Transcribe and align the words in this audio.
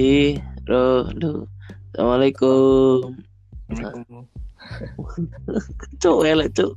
Di, 0.00 0.32
lo, 0.64 1.04
lo. 1.20 1.44
Assalamualaikum. 1.92 3.20
Assalamualaikum. 3.68 4.24
Cuk, 6.00 6.24
elek 6.24 6.56
cuk. 6.56 6.72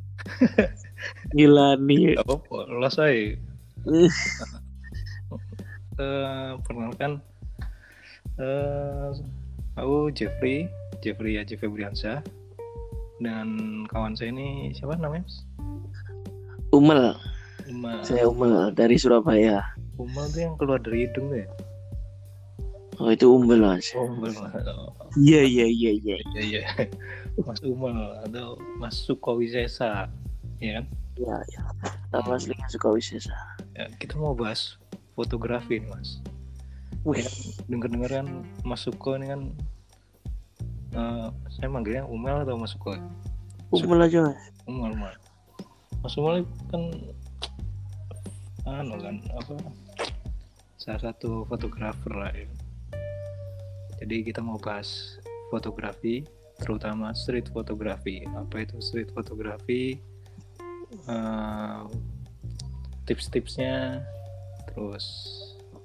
Gila 1.31 1.79
nih. 1.79 2.19
Gak 2.19 2.27
apa-apa, 2.27 2.57
lo 2.67 2.89
saya. 2.91 3.39
Eh, 6.03 6.49
perkenalkan, 6.67 7.23
eh, 8.43 9.15
aku 9.79 10.11
Jeffrey, 10.11 10.67
Jeffrey 10.99 11.39
Haji 11.39 11.55
Febriansyah. 11.55 12.19
Dan 13.23 13.47
kawan 13.87 14.19
saya 14.19 14.35
ini 14.35 14.75
siapa 14.75 14.99
namanya? 14.99 15.23
Umel, 16.75 17.15
Uma. 17.71 18.03
saya 18.03 18.27
Umel 18.27 18.75
dari 18.75 18.99
Surabaya. 18.99 19.63
Uma 19.95 20.27
tuh 20.27 20.43
yang 20.43 20.59
keluar 20.59 20.83
dari 20.83 21.07
hidung 21.07 21.31
ya? 21.31 21.47
Oh 23.01 23.09
itu 23.09 23.25
Umel 23.25 23.61
mas. 23.63 23.89
Benar. 23.93 24.53
Oh, 24.69 24.93
Iya 25.17 25.41
iya 25.45 25.65
iya 25.65 25.91
iya. 25.97 26.15
Iya, 26.33 26.41
iya. 26.41 26.61
Mas 27.41 27.61
Uma 27.65 28.21
atau 28.25 28.57
Mas 28.77 28.93
Sukowisesa. 29.01 30.09
Ya 30.61 30.81
kan? 30.81 30.85
Iya 31.17 31.35
iya. 31.49 31.61
Nama 32.13 32.37
aslinya 32.37 32.67
Sukawisesa. 32.69 33.33
Ya, 33.73 33.89
kita 33.97 34.17
mau 34.21 34.37
bahas 34.37 34.77
fotografi 35.17 35.81
nih, 35.81 35.89
Mas. 35.89 36.21
Wih, 37.03 37.25
Dengar-dengar 37.67 38.23
kan 38.23 38.27
Mas 38.63 38.85
Suko 38.85 39.17
ini 39.19 39.27
kan 39.27 39.41
eh, 40.95 41.27
saya 41.51 41.67
manggilnya 41.67 42.05
Umel 42.07 42.45
atau 42.45 42.55
Mas 42.55 42.77
Suko? 42.77 42.95
Umel 43.73 44.05
aja 44.05 44.29
mas. 44.29 44.39
Umel, 44.69 44.93
Umel. 44.93 45.13
Mas 45.99 46.13
Umel 46.15 46.45
kan 46.69 46.83
anu 48.63 48.95
kan 48.95 49.19
apa 49.35 49.59
salah 50.79 51.01
satu 51.11 51.43
fotografer 51.51 52.13
lah 52.15 52.31
ya. 52.31 52.47
Jadi 54.03 54.19
kita 54.27 54.43
mau 54.43 54.59
bahas 54.59 55.15
fotografi, 55.47 56.27
terutama 56.59 57.15
street 57.15 57.47
fotografi. 57.55 58.27
Apa 58.35 58.67
itu 58.67 58.75
street 58.83 59.15
fotografi? 59.15 59.95
Eh, 61.07 61.83
tips-tipsnya, 63.07 64.03
terus 64.67 65.07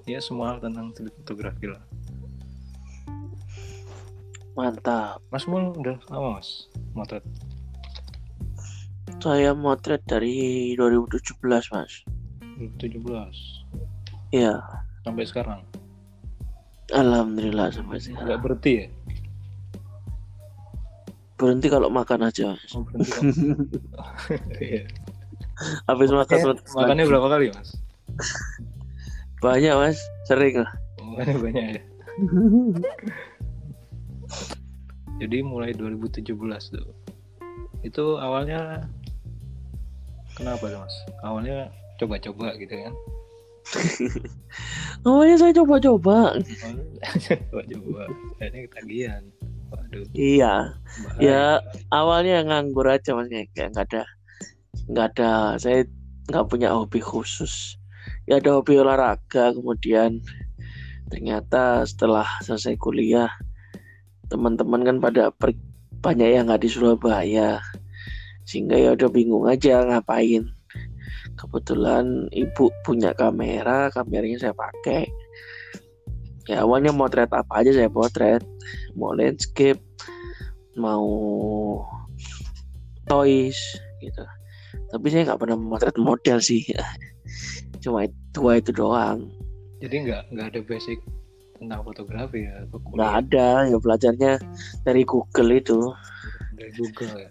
ya 0.03 0.19
semua 0.19 0.51
hal 0.51 0.67
tentang 0.67 0.91
street 0.99 1.15
fotografi 1.23 1.71
lah. 1.71 1.83
Mantap. 4.59 5.23
Mas 5.31 5.47
Umel 5.47 5.71
udah 5.71 6.03
lama 6.11 6.43
mas 6.43 6.67
motret. 6.99 7.23
Saya 9.23 9.55
motret 9.55 10.03
dari 10.11 10.75
2017 10.75 11.39
mas. 11.71 12.03
2017 12.59 13.63
Iya. 14.35 14.59
sampai 15.07 15.23
sekarang. 15.23 15.63
Alhamdulillah 16.89 17.69
sampai 17.69 18.01
sekarang. 18.01 18.25
Nggak 18.25 18.41
berhenti 18.41 18.73
ya? 18.73 18.87
Berhenti 21.39 21.67
kalau 21.69 21.89
makan 21.93 22.21
aja 22.27 22.57
mas. 22.57 22.73
Oh, 22.73 22.83
berhenti? 22.83 23.13
Iya. 24.65 24.83
Habis 25.91 26.11
makan 26.15 26.37
terus 26.39 26.73
Makannya 26.73 27.05
berapa 27.05 27.29
kali 27.29 27.47
mas? 27.53 27.77
banyak 29.45 29.75
mas. 29.77 29.99
Sering 30.25 30.65
lah. 30.65 30.73
Makannya 31.03 31.37
banyak 31.45 31.65
ya. 31.77 31.83
Jadi 35.19 35.37
mulai 35.45 35.75
2017 35.75 36.25
tuh. 36.73 36.89
Itu 37.85 38.17
awalnya 38.17 38.89
kenapa 40.35 40.73
mas? 40.73 40.95
Awalnya 41.21 41.69
coba-coba 42.01 42.57
gitu 42.57 42.75
kan? 42.75 42.95
Awalnya 45.09 45.37
saya 45.41 45.53
coba-coba. 45.57 46.37
Coba-coba. 47.25 48.03
Kayaknya 48.37 48.61
ketagihan. 48.69 49.23
Waduh. 49.73 50.05
Iya. 50.13 50.55
bahaya. 51.05 51.21
Ya 51.21 51.45
awalnya 51.93 52.45
nganggur 52.45 52.89
aja 52.89 53.17
mas 53.17 53.29
kayak 53.29 53.49
kayak 53.57 53.73
nggak 53.73 53.87
ada 53.93 54.03
nggak 54.89 55.07
ada 55.17 55.31
saya 55.61 55.85
nggak 56.29 56.47
punya 56.49 56.73
hobi 56.77 57.01
khusus. 57.01 57.77
Ya 58.29 58.41
ada 58.41 58.57
hobi 58.61 58.77
olahraga 58.77 59.57
kemudian 59.57 60.21
ternyata 61.09 61.89
setelah 61.89 62.29
selesai 62.45 62.77
kuliah 62.77 63.33
teman-teman 64.29 64.85
kan 64.85 64.97
pada 65.01 65.33
per- 65.33 65.57
banyak 66.05 66.37
yang 66.37 66.53
nggak 66.53 66.63
di 66.63 66.69
Surabaya 66.69 67.61
sehingga 68.45 68.77
ya 68.77 68.93
udah 68.97 69.09
bingung 69.13 69.45
aja 69.49 69.85
ngapain 69.85 70.49
kebetulan 71.39 72.27
ibu 72.35 72.69
punya 72.83 73.15
kamera 73.15 73.89
kameranya 73.95 74.51
saya 74.51 74.55
pakai. 74.55 75.07
Ya 76.51 76.65
awalnya 76.65 76.91
motret 76.91 77.31
apa 77.31 77.63
aja 77.63 77.71
saya 77.71 77.87
potret. 77.87 78.43
Mau 78.99 79.15
landscape 79.15 79.79
mau 80.75 81.07
toys 83.07 83.59
gitu. 84.03 84.23
Tapi 84.89 85.07
saya 85.13 85.33
nggak 85.33 85.41
pernah 85.41 85.57
memotret 85.57 85.97
model 85.97 86.39
sih. 86.43 86.65
Cuma 87.83 88.05
dua 88.35 88.59
itu 88.59 88.75
doang. 88.75 89.31
Jadi 89.79 90.11
nggak 90.11 90.35
nggak 90.35 90.47
ada 90.55 90.61
basic 90.67 90.99
tentang 91.59 91.83
fotografi 91.83 92.47
ya? 92.47 92.67
nggak 92.71 93.13
ada 93.27 93.67
ya 93.67 93.77
belajarnya 93.79 94.33
dari 94.83 95.03
Google 95.07 95.51
itu. 95.55 95.81
Dari 96.59 96.73
Google 96.75 97.15
ya? 97.15 97.31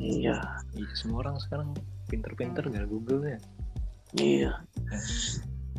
iya. 0.00 0.38
Iya 0.74 0.92
semua 0.94 1.26
orang 1.26 1.36
sekarang 1.42 1.74
pinter-pinter 2.10 2.66
gara 2.66 2.86
Google 2.90 3.22
ya. 3.22 3.38
iya 4.18 4.52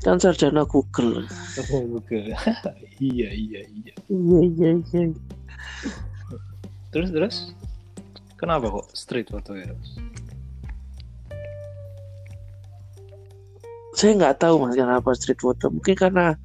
kan 0.02 0.18
sarjana 0.18 0.64
Google 0.64 1.28
Google. 1.68 2.31
iya 3.12 3.30
iya 3.36 3.62
iya. 3.68 3.94
iya 4.08 4.40
iya 4.47 4.69
iya 4.80 5.03
Terus 6.92 7.09
terus 7.16 7.36
kenapa 8.36 8.68
kok 8.68 8.88
street 8.92 9.31
foto 9.31 9.56
ya? 9.56 9.72
Saya 13.96 14.12
nggak 14.19 14.44
tahu 14.44 14.66
mas 14.66 14.75
kenapa 14.75 15.16
street 15.16 15.40
photo 15.40 15.72
mungkin 15.72 15.96
karena 15.96 16.36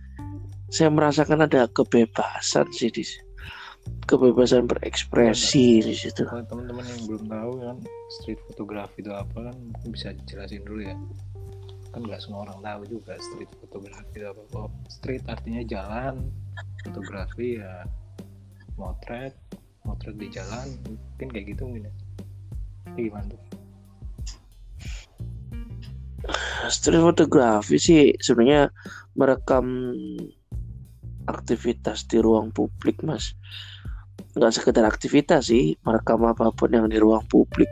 saya 0.71 0.91
merasakan 0.91 1.47
ada 1.47 1.67
kebebasan 1.71 2.71
sih 2.71 2.91
di 2.91 3.03
kebebasan 4.07 4.71
berekspresi 4.71 5.83
di 5.83 5.95
situ 5.95 6.23
teman-teman 6.25 6.87
yang 6.87 7.03
belum 7.11 7.25
tahu 7.27 7.53
kan 7.59 7.77
street 8.23 8.41
fotografi 8.47 9.03
itu 9.03 9.11
apa 9.11 9.51
kan 9.51 9.57
mungkin 9.59 9.89
bisa 9.91 10.15
dijelasin 10.15 10.63
dulu 10.63 10.87
ya. 10.87 10.97
Kan 11.91 12.07
nggak 12.07 12.23
semua 12.23 12.47
orang 12.47 12.63
tahu 12.63 12.83
juga 12.99 13.19
street 13.19 13.51
fotografi 13.59 14.15
itu 14.15 14.27
apa. 14.31 14.41
Oh, 14.55 14.71
street 14.87 15.27
artinya 15.27 15.63
jalan, 15.67 16.31
fotografi 16.87 17.59
ya 17.59 17.83
motret, 18.79 19.35
motret 19.83 20.15
di 20.15 20.29
jalan, 20.31 20.67
mungkin 20.87 21.29
kayak 21.35 21.47
gitu 21.57 21.63
mungkin 21.67 21.91
ya. 21.91 21.95
Ini 22.95 23.11
Gimana 23.11 23.27
tuh? 23.35 23.43
street 26.71 27.03
fotografi 27.03 27.79
sih 27.79 28.03
sebenarnya 28.19 28.71
merekam 29.15 29.95
aktivitas 31.27 32.07
di 32.07 32.19
ruang 32.23 32.51
publik 32.55 33.03
mas 33.03 33.35
nggak 34.37 34.53
sekedar 34.53 34.85
aktivitas 34.85 35.49
sih 35.49 35.81
merekam 35.81 36.21
apa 36.29 36.53
pun 36.53 36.69
yang 36.69 36.93
di 36.93 37.01
ruang 37.01 37.25
publik. 37.25 37.69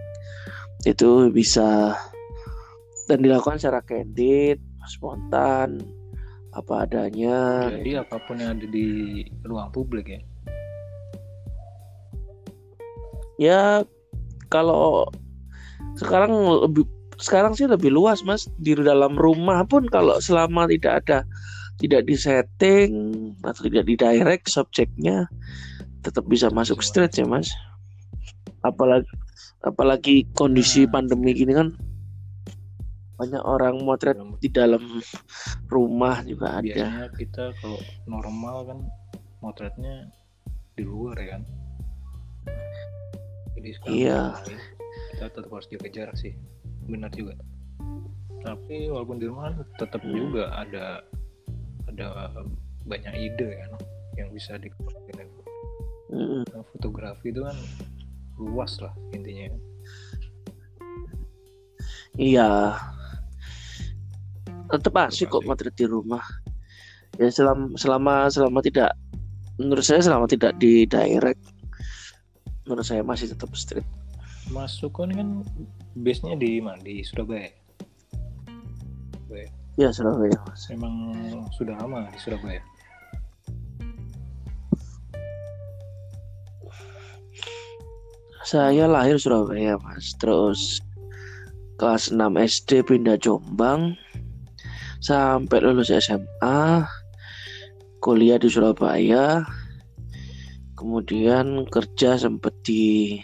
Itu 0.88 1.28
bisa 1.28 1.92
dan 3.04 3.20
dilakukan 3.20 3.60
secara 3.60 3.84
candid 3.84 4.56
spontan 4.88 5.84
apa 6.56 6.88
adanya. 6.88 7.69
Jadi 7.69 8.00
apa 8.00 8.16
pun 8.25 8.41
yang 8.41 8.56
ada 8.56 8.64
di 8.64 9.20
ruang 9.44 9.69
publik 9.76 10.08
ya. 10.08 10.20
ya 13.34 13.62
kalau 14.48 15.04
sekarang 16.00 16.32
lebih 16.64 16.88
sekarang 17.20 17.52
sih 17.52 17.69
lebih 17.69 17.92
luas 17.92 18.25
mas. 18.25 18.48
Di 18.56 18.72
dalam 18.72 19.20
rumah 19.20 19.69
pun 19.69 19.84
kalau 19.92 20.16
selama 20.16 20.64
tidak 20.64 21.04
ada 21.04 21.19
tidak 21.76 22.08
di 22.08 22.16
setting 22.16 22.90
atau 23.43 23.66
tidak 23.66 23.84
di 23.84 23.94
direct 23.99 24.46
subjeknya 24.46 25.26
tetap 26.04 26.28
bisa 26.28 26.52
masuk 26.52 26.84
straight 26.84 27.16
ya 27.16 27.24
mas 27.24 27.48
apalagi 28.60 29.08
apalagi 29.64 30.28
kondisi 30.36 30.84
Nah. 30.84 31.00
pandemi 31.00 31.32
gini 31.32 31.56
kan 31.56 31.72
banyak 33.14 33.40
orang 33.40 33.78
motret 33.80 34.18
di 34.42 34.50
dalam 34.50 34.82
rumah 35.70 36.20
juga 36.26 36.58
ada 36.58 36.66
Biasanya 36.66 37.06
kita 37.14 37.44
kalau 37.62 37.78
normal 38.04 38.56
kan 38.66 38.78
motretnya 39.38 40.10
di 40.74 40.82
luar 40.82 41.14
ya 41.22 41.38
kan. 41.38 41.42
Jadi 43.54 43.68
sekarang 43.70 43.94
Iya. 43.94 44.20
kita 45.14 45.26
tetap 45.30 45.50
harus 45.54 45.68
jaga 45.70 45.88
jarak 45.94 46.16
sih. 46.18 46.34
Benar 46.90 47.14
juga. 47.14 47.38
Tapi 48.42 48.90
walaupun 48.90 49.22
di 49.22 49.30
rumah 49.30 49.54
tetap 49.78 50.02
Hmm. 50.02 50.10
juga 50.12 50.50
ada 50.52 51.00
ada 51.86 52.06
banyak 52.84 53.14
ide 53.14 53.48
kan 53.62 53.70
yang 54.18 54.28
bisa 54.34 54.58
dikeluarin. 54.58 54.83
Nah, 56.12 56.64
fotografi 56.74 57.32
itu 57.32 57.40
kan 57.40 57.56
luas 58.36 58.76
lah 58.82 58.92
intinya. 59.16 59.54
Iya. 62.20 62.76
Tetap 64.68 64.94
asik 64.96 65.30
kok 65.30 65.46
motret 65.46 65.74
di 65.76 65.86
rumah. 65.88 66.22
Ya 67.16 67.30
selama 67.30 67.78
selama 67.78 68.26
selama 68.26 68.58
tidak 68.58 68.90
menurut 69.58 69.84
saya 69.86 70.02
selama 70.02 70.26
tidak 70.26 70.58
di 70.58 70.82
direct 70.82 71.38
menurut 72.66 72.86
saya 72.86 73.06
masih 73.06 73.30
tetap 73.30 73.50
street 73.54 73.86
Mas 74.50 74.76
ini 74.82 75.14
kan 75.16 75.28
base 75.96 76.20
nya 76.26 76.36
di 76.36 76.60
mana 76.60 76.76
di 76.82 77.00
Surabaya 77.06 77.48
Surabaya. 79.14 79.48
ya 79.78 79.88
Surabaya 79.94 80.38
mas 80.44 80.64
emang 80.68 80.94
sudah 81.54 81.78
lama 81.78 82.10
di 82.10 82.18
Surabaya 82.18 82.60
saya 88.44 88.85
lahir 88.85 89.17
Surabaya 89.17 89.81
mas. 89.81 90.12
Terus 90.20 90.85
kelas 91.81 92.12
6 92.12 92.20
SD 92.37 92.85
pindah 92.85 93.17
Jombang 93.17 93.96
sampai 95.00 95.58
lulus 95.64 95.88
SMA 95.88 96.85
kuliah 98.05 98.37
di 98.37 98.52
Surabaya. 98.52 99.43
Kemudian 100.76 101.64
kerja 101.73 102.20
sempat 102.20 102.52
di 102.61 103.17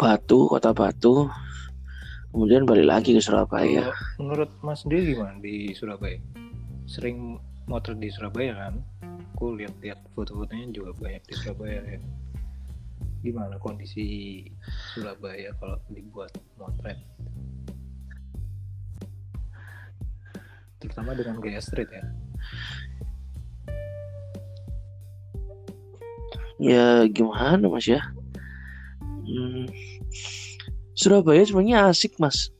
Batu 0.00 0.48
kota 0.48 0.72
Batu. 0.72 1.28
Kemudian 2.32 2.64
balik 2.64 2.88
lagi 2.88 3.12
ke 3.12 3.20
Surabaya. 3.20 3.92
Menurut 4.16 4.48
Mas 4.64 4.80
sendiri 4.80 5.12
gimana 5.12 5.36
di 5.44 5.76
Surabaya? 5.76 6.16
Sering 6.88 7.36
motor 7.68 7.92
di 7.92 8.08
Surabaya 8.08 8.56
kan? 8.56 8.80
Aku 9.36 9.52
lihat-lihat 9.52 10.00
foto-fotonya 10.16 10.72
juga 10.72 10.96
banyak 10.96 11.20
di 11.28 11.34
Surabaya 11.36 11.84
ya 11.84 12.00
gimana 13.22 13.54
kondisi 13.62 14.42
Surabaya 14.92 15.54
kalau 15.62 15.78
dibuat 15.94 16.34
motret? 16.58 16.98
Terutama 20.82 21.14
dengan 21.14 21.38
gaya 21.38 21.62
street 21.62 21.90
ya? 21.94 22.04
Ya 26.58 26.86
gimana 27.06 27.62
mas 27.70 27.86
ya? 27.86 28.02
Hmm, 29.02 29.70
Surabaya 30.98 31.46
sebenarnya 31.46 31.94
asik 31.94 32.18
mas. 32.18 32.50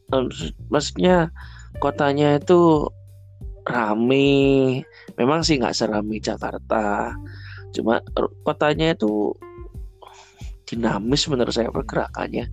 Maksudnya 0.71 1.35
kotanya 1.83 2.39
itu 2.39 2.87
rame. 3.67 4.83
Memang 5.19 5.43
sih 5.43 5.59
nggak 5.59 5.75
serami 5.75 6.23
Jakarta. 6.23 7.15
Cuma 7.75 7.99
kotanya 8.47 8.95
itu 8.95 9.35
dinamis 10.73 11.29
menurut 11.29 11.53
saya 11.53 11.69
pergerakannya 11.69 12.49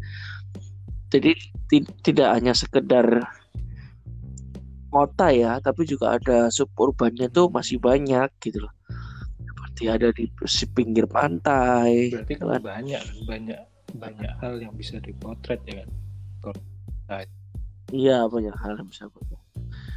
jadi 1.09 1.31
ti- 1.71 1.95
tidak 2.05 2.35
hanya 2.37 2.53
sekedar 2.53 3.25
kota 4.91 5.31
ya 5.31 5.57
tapi 5.63 5.87
juga 5.87 6.19
ada 6.19 6.51
suburbannya 6.51 7.31
tuh 7.31 7.47
masih 7.47 7.79
banyak 7.79 8.27
gitu 8.43 8.67
loh 8.67 8.73
seperti 9.39 9.83
ada 9.87 10.09
di 10.11 10.27
si 10.45 10.67
pinggir 10.67 11.07
pantai 11.07 12.11
berarti 12.11 12.33
gitu 12.35 12.45
kan 12.45 12.59
kan. 12.59 12.61
banyak 12.61 13.03
banyak 13.25 13.61
banyak 13.95 14.31
hal 14.43 14.53
yang 14.61 14.73
bisa 14.75 15.01
dipotret 15.01 15.61
ya 15.65 15.81
kan 15.81 15.89
Iya 17.89 18.29
banyak 18.29 18.53
hal 18.53 18.77
yang 18.77 18.89
bisa 18.89 19.09
foto. 19.09 19.37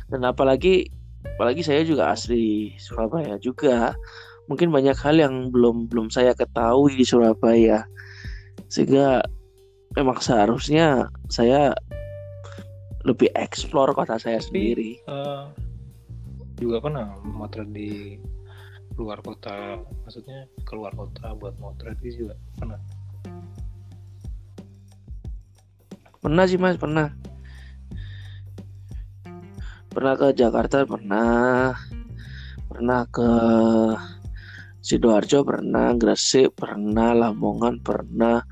Dan 0.08 0.24
apalagi 0.24 0.88
apalagi 1.36 1.60
saya 1.60 1.84
juga 1.84 2.12
asli 2.12 2.72
Surabaya 2.80 3.36
juga. 3.36 3.92
Mungkin 4.48 4.72
banyak 4.72 4.96
hal 4.96 5.16
yang 5.20 5.52
belum 5.52 5.88
belum 5.92 6.08
saya 6.08 6.32
ketahui 6.32 6.96
di 6.96 7.04
Surabaya. 7.04 7.84
Sehingga 8.72 9.20
memang 9.92 10.16
seharusnya 10.24 11.12
saya 11.28 11.76
lebih 13.04 13.28
eksplor 13.36 13.92
kota 13.92 14.16
saya 14.16 14.40
Tapi- 14.40 14.48
sendiri. 14.48 14.92
Eh, 15.04 15.44
juga 16.56 16.80
pernah 16.80 17.12
motret 17.20 17.68
di 17.68 18.16
luar 18.96 19.20
kota 19.24 19.80
maksudnya 20.04 20.46
keluar 20.68 20.92
kota 20.94 21.32
buat 21.36 21.56
motret 21.58 21.96
itu 22.04 22.28
juga 22.28 22.36
pernah 22.60 22.76
Pernah 26.22 26.46
sih 26.46 26.54
Mas, 26.54 26.78
pernah. 26.78 27.10
Pernah 29.90 30.14
ke 30.14 30.30
Jakarta, 30.38 30.86
pernah. 30.86 31.74
Pernah 32.70 33.02
ke 33.10 33.30
Sidoarjo, 34.82 35.46
pernah. 35.46 35.94
Gresik, 35.94 36.58
pernah. 36.58 37.14
Lamongan, 37.14 37.78
pernah. 37.80 38.42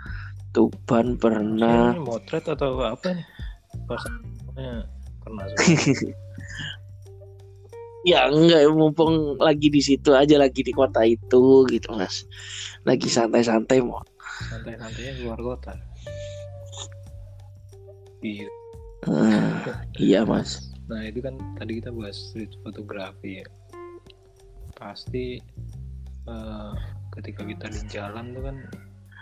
Tuban, 0.50 1.14
pernah. 1.18 1.94
Ini 1.94 2.02
motret 2.02 2.46
atau 2.46 2.78
apa 2.82 3.14
eh, 4.58 4.82
pernah. 5.22 5.44
Ya 8.00 8.32
enggak, 8.32 8.64
mumpung 8.72 9.36
lagi 9.36 9.68
di 9.68 9.84
situ 9.84 10.16
aja, 10.16 10.40
lagi 10.40 10.64
di 10.64 10.72
kota 10.72 11.04
itu 11.04 11.68
gitu 11.68 11.88
Mas. 11.92 12.24
Lagi 12.88 13.12
santai-santai 13.12 13.84
mau. 13.84 14.00
santai-santainya 14.40 15.20
keluar 15.20 15.36
kota 15.36 15.76
iya 18.24 18.48
Ah, 19.04 19.84
iya 20.00 20.24
Mas. 20.24 20.72
nah 20.88 21.04
itu 21.04 21.20
kan 21.20 21.36
tadi 21.60 21.76
kita 21.76 21.92
bahas 21.92 22.16
street 22.16 22.56
fotografi 22.64 23.44
ya 23.44 23.46
pasti 24.74 25.44
ketika 27.10 27.42
kita 27.42 27.66
di 27.68 27.80
jalan 27.90 28.32
tuh 28.32 28.42
kan 28.44 28.56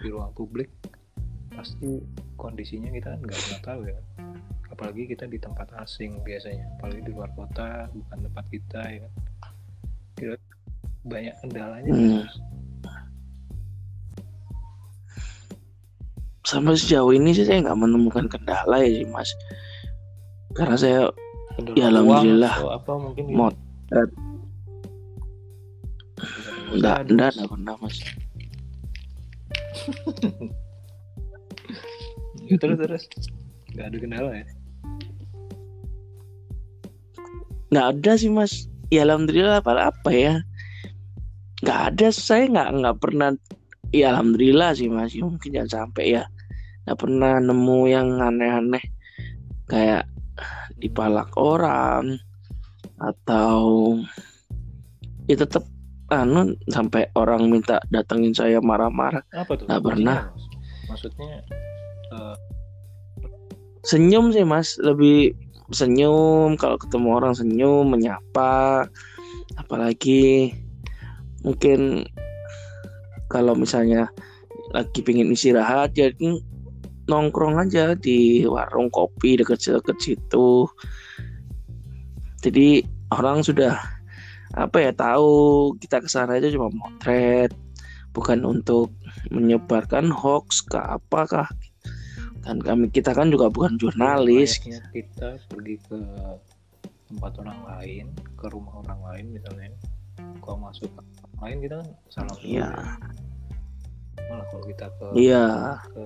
di 0.01 0.09
ruang 0.09 0.33
publik 0.33 0.69
pasti 1.51 1.99
kondisinya 2.37 2.93
kita 2.93 3.17
kan 3.17 3.21
nggak 3.25 3.41
pernah 3.41 3.63
tahu 3.65 3.81
ya 3.89 3.99
apalagi 4.69 5.03
kita 5.09 5.25
di 5.27 5.39
tempat 5.41 5.67
asing 5.83 6.21
biasanya 6.23 6.63
apalagi 6.79 7.03
di 7.03 7.11
luar 7.11 7.31
kota 7.35 7.89
bukan 7.91 8.19
tempat 8.29 8.45
kita 8.47 8.83
ya 8.85 9.09
Kira 10.15 10.35
banyak 11.03 11.35
kendalanya 11.43 11.91
Hmm. 11.91 12.23
Sampai 16.43 16.81
sejauh 16.81 17.13
ini 17.13 17.37
sih 17.37 17.45
saya 17.45 17.61
nggak 17.61 17.77
menemukan 17.77 18.25
kendala 18.25 18.81
ya 18.81 18.89
sih 18.89 19.07
Mas. 19.13 19.29
Karena 20.57 20.77
saya 20.81 21.01
Kendala 21.59 21.77
Ya, 21.77 21.87
uang 21.91 22.09
alhamdulillah. 22.09 22.55
atau 22.57 22.71
apa 22.73 22.93
mungkin 22.97 23.25
gitu. 23.29 23.37
Enggak 26.69 27.09
enggak 27.09 27.31
enggak 27.37 27.49
pernah 27.49 27.75
Mas. 27.81 27.97
Ya, 32.49 32.57
terus 32.63 32.79
terus. 32.81 33.05
Nggak 33.73 33.87
ada 33.89 33.97
kendala 34.01 34.31
ya? 34.33 34.47
Nggak 37.69 37.87
ada 37.95 38.13
sih 38.17 38.33
mas. 38.33 38.53
Ya 38.89 39.05
alhamdulillah 39.05 39.61
apa 39.61 39.93
apa 39.93 40.11
ya? 40.13 40.35
Nggak 41.61 41.81
ada 41.95 42.09
saya 42.09 42.45
nggak 42.49 42.71
nggak 42.81 42.97
pernah. 43.01 43.29
Ya 43.93 44.13
alhamdulillah 44.17 44.73
sih 44.77 44.89
mas. 44.89 45.13
Ya, 45.13 45.25
mungkin 45.29 45.53
jangan 45.53 45.71
sampai 45.85 46.21
ya. 46.21 46.25
Nggak 46.89 46.99
pernah 46.99 47.33
nemu 47.41 47.81
yang 47.89 48.09
aneh-aneh. 48.21 48.85
Kayak 49.69 50.09
dipalak 50.81 51.29
orang 51.37 52.17
atau 52.99 53.95
ya 55.31 55.37
tetap 55.39 55.63
anu 56.09 56.57
sampai 56.73 57.13
orang 57.13 57.53
minta 57.53 57.81
datengin 57.93 58.33
saya 58.33 58.59
marah-marah. 58.65 59.21
Apa 59.37 59.53
tuh? 59.61 59.69
Nggak 59.69 59.85
pernah. 59.85 60.19
Maksudnya 60.89 61.45
eh, 62.17 62.37
senyum 63.85 64.33
sih 64.33 64.45
mas. 64.45 64.81
Lebih 64.81 65.37
senyum 65.69 66.57
kalau 66.57 66.81
ketemu 66.81 67.09
orang 67.13 67.35
senyum 67.37 67.93
menyapa. 67.93 68.89
Apalagi 69.61 70.53
mungkin 71.45 72.09
kalau 73.29 73.53
misalnya 73.53 74.09
lagi 74.73 75.01
pingin 75.05 75.33
istirahat 75.33 75.97
jadi 75.97 76.41
nongkrong 77.09 77.57
aja 77.57 77.97
di 77.97 78.45
warung 78.49 78.89
kopi 78.93 79.37
deket-deket 79.41 79.97
situ. 80.01 80.69
Jadi 82.41 82.85
orang 83.13 83.41
sudah 83.45 83.98
apa 84.57 84.77
ya 84.81 84.93
tahu 84.97 85.75
kita 85.77 86.01
ke 86.01 86.09
sana 86.09 86.41
aja 86.41 86.49
cuma 86.49 86.73
motret 86.73 87.53
bukan 88.17 88.43
untuk 88.43 88.91
menyebarkan 89.31 90.11
hoax 90.11 90.65
ke 90.65 90.75
apakah. 90.75 91.47
Kan 92.43 92.59
kami 92.65 92.89
kita 92.89 93.13
kan 93.13 93.29
juga 93.29 93.53
bukan 93.53 93.77
jurnalis. 93.77 94.59
Layaknya 94.65 94.81
kita 94.91 95.29
pergi 95.47 95.77
ke 95.87 95.99
tempat 97.09 97.33
orang 97.41 97.61
lain 97.65 98.07
ke 98.37 98.47
rumah 98.51 98.83
orang 98.83 99.01
lain 99.13 99.27
misalnya. 99.37 99.71
Kalau 100.43 100.59
masuk 100.59 100.89
ke 100.91 101.01
orang 101.23 101.41
lain 101.45 101.57
kita 101.63 101.75
kan 101.79 101.87
dulu. 101.87 102.43
Iya. 102.43 102.71
ya. 102.73 104.27
malah 104.29 104.45
kalau 104.53 104.65
kita 104.69 104.87
ke 104.93 105.07
iya. 105.17 105.47
ke 105.89 106.05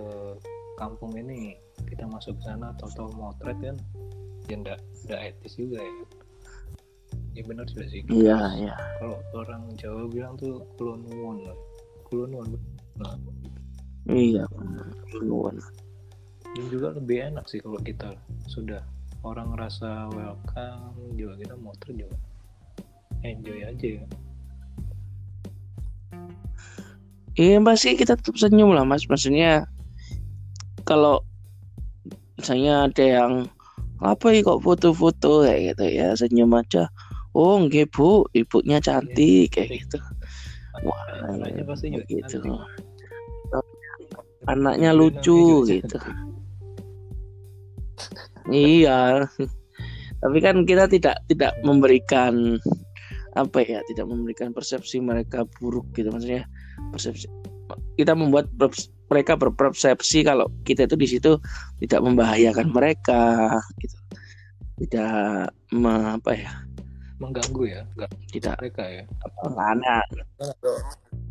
kampung 0.78 1.10
ini 1.18 1.58
kita 1.90 2.06
masuk 2.06 2.38
ke 2.38 2.42
sana 2.46 2.70
atau 2.78 3.10
motret 3.18 3.58
kan 3.58 3.74
ya 4.46 4.54
enggak 4.62 4.78
enggak 5.02 5.20
etis 5.34 5.58
juga 5.58 5.82
ya 5.82 5.92
ya 7.32 7.42
benar 7.48 7.64
sudah 7.68 7.88
sih. 7.88 8.04
Iya 8.12 8.38
iya. 8.60 8.74
kalau 9.00 9.18
orang 9.32 9.62
Jawa 9.80 10.04
bilang 10.12 10.36
tuh 10.36 10.60
kulonwon 10.76 11.40
kulonwon 12.08 12.60
nah, 13.00 13.16
iya 14.12 14.44
nuwun. 15.24 15.56
dan 16.52 16.64
juga 16.68 16.92
lebih 16.92 17.32
enak 17.32 17.48
sih 17.48 17.64
kalau 17.64 17.80
kita 17.80 18.12
sudah 18.44 18.84
orang 19.24 19.48
ngerasa 19.56 20.12
welcome 20.12 21.16
juga 21.16 21.40
kita 21.40 21.54
motret 21.56 21.96
juga 21.96 22.16
enjoy 23.22 23.62
aja. 23.64 23.88
Ya 24.02 24.06
Iya 27.32 27.64
pasti 27.64 27.96
kita 27.96 28.20
tetap 28.20 28.36
senyum 28.36 28.76
lah 28.76 28.84
mas. 28.84 29.08
Maksudnya 29.08 29.64
kalau 30.84 31.24
misalnya 32.36 32.92
ada 32.92 33.04
yang 33.04 33.32
apa 34.04 34.36
ya 34.36 34.44
kok 34.44 34.60
foto-foto? 34.60 35.46
kayak 35.48 35.72
gitu 35.72 35.84
ya 35.96 36.12
senyum 36.12 36.52
aja 36.52 36.92
oh 37.36 37.56
nggak 37.64 37.92
bu. 37.92 38.26
Ibunya 38.32 38.78
cantik 38.78 39.56
kayak 39.56 39.84
gitu. 39.84 39.98
Wah 40.84 41.00
Anaknya 41.28 41.62
pasti 41.68 41.86
juga 41.92 42.04
gitu. 42.08 42.38
cantik. 42.40 42.60
anaknya 44.42 44.90
lucu 44.90 45.62
gitu. 45.70 45.98
iya. 48.50 49.22
Tapi 50.18 50.38
kan 50.42 50.66
kita 50.66 50.90
tidak 50.90 51.22
tidak 51.30 51.54
memberikan 51.62 52.58
apa 53.38 53.64
ya 53.64 53.80
tidak 53.88 54.06
memberikan 54.10 54.50
persepsi 54.50 54.98
mereka 54.98 55.46
buruk 55.58 55.86
gitu. 55.94 56.10
Maksudnya 56.10 56.42
persepsi 56.90 57.30
kita 57.94 58.18
membuat 58.18 58.50
mereka 59.12 59.36
berpersepsi 59.36 60.24
kalau 60.24 60.48
kita 60.64 60.88
itu 60.88 60.96
di 60.96 61.06
situ 61.06 61.38
tidak 61.84 62.00
membahayakan 62.02 62.72
mereka 62.72 63.54
gitu. 63.78 63.98
Tidak 64.82 65.46
me- 65.78 66.18
apa 66.18 66.32
ya 66.34 66.50
mengganggu 67.22 67.62
ya 67.70 67.80
nggak 67.94 68.10
tidak. 68.34 68.54
mereka 68.58 68.84
ya. 68.84 69.04
Nggak 69.46 69.68
aneh 69.78 70.02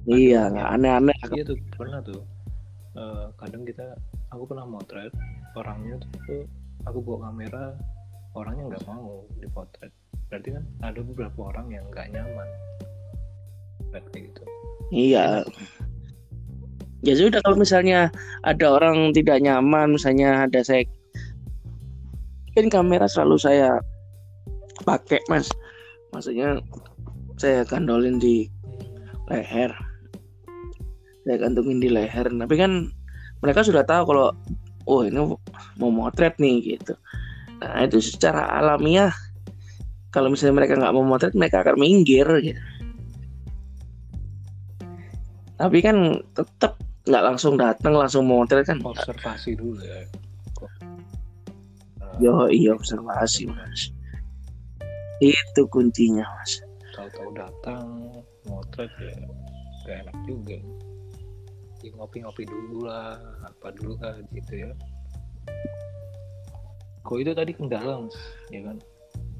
iya 0.07 0.41
nggak 0.47 0.69
aneh-aneh. 0.79 1.17
Iya 1.35 1.43
tuh 1.43 1.57
pernah 1.75 1.99
tuh. 1.99 2.23
Eh, 2.95 3.25
kadang 3.35 3.63
kita 3.67 3.95
aku 4.31 4.43
pernah 4.47 4.65
motret 4.67 5.11
orangnya 5.55 5.99
tuh 5.99 6.47
aku 6.87 6.97
bawa 7.03 7.31
kamera 7.31 7.75
orangnya 8.39 8.63
nggak 8.71 8.83
mau 8.87 9.27
dipotret. 9.43 9.91
Berarti 10.31 10.55
kan 10.55 10.63
ada 10.79 10.99
beberapa 11.03 11.51
orang 11.51 11.67
yang 11.75 11.83
nggak 11.91 12.07
nyaman. 12.15 12.47
Kayak 13.91 14.31
gitu. 14.31 14.43
Iya. 14.95 15.43
Ya 17.01 17.13
sudah 17.17 17.43
kalau 17.43 17.59
misalnya 17.59 18.13
ada 18.47 18.77
orang 18.77 19.11
tidak 19.11 19.41
nyaman 19.43 19.97
misalnya 19.97 20.45
ada 20.47 20.61
saya 20.61 20.85
kan 22.51 22.67
kamera 22.67 23.07
selalu 23.07 23.39
saya 23.39 23.79
pakai 24.83 25.23
mas 25.31 25.47
maksudnya 26.21 26.61
saya 27.41 27.65
gandolin 27.65 28.21
di 28.21 28.45
leher. 29.25 29.73
Saya 31.25 31.41
gantungin 31.41 31.81
di 31.81 31.89
leher. 31.89 32.29
Tapi 32.29 32.55
kan 32.61 32.93
mereka 33.41 33.65
sudah 33.65 33.81
tahu 33.81 34.13
kalau 34.13 34.29
oh 34.85 35.01
ini 35.01 35.17
mau 35.81 35.89
motret 35.89 36.37
nih 36.37 36.77
gitu. 36.77 36.93
Nah 37.57 37.89
itu 37.89 37.97
secara 37.97 38.45
alamiah 38.53 39.09
kalau 40.13 40.29
misalnya 40.29 40.61
mereka 40.61 40.77
nggak 40.77 40.93
mau 40.93 41.01
motret 41.01 41.33
mereka 41.33 41.65
akan 41.65 41.81
minggir 41.81 42.29
gitu. 42.45 42.61
tapi 45.61 45.77
kan 45.77 46.17
tetap 46.33 46.73
nggak 47.05 47.21
langsung 47.21 47.53
datang 47.57 47.97
langsung 47.97 48.29
motret 48.29 48.69
kan. 48.69 48.77
Observasi 48.85 49.57
dulu 49.57 49.81
ya. 49.81 50.05
Yo 52.21 52.45
iya 52.49 52.77
observasi 52.77 53.49
mas 53.49 53.89
itu 55.21 55.61
kuncinya 55.69 56.25
mas. 56.25 56.51
Tahu-tahu 56.97 57.29
datang 57.37 57.85
motret 58.49 58.89
ya. 58.97 59.13
Gak 59.85 59.97
enak 60.05 60.17
juga. 60.25 60.57
Ya, 61.81 61.89
ngopi-ngopi 61.97 62.45
dulu 62.45 62.85
lah 62.89 63.17
apa 63.45 63.73
dulu 63.77 63.97
kan 64.01 64.21
gitu 64.33 64.65
ya. 64.65 64.71
Kok 67.05 67.17
itu 67.21 67.31
tadi 67.33 67.51
kendala 67.53 68.01
mas 68.05 68.17
ya 68.49 68.61
kan? 68.65 68.77